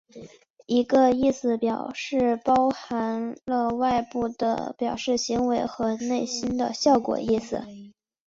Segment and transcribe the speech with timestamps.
[0.65, 7.61] 一个意思表示包含了外部的表示行为和内心的效果意思。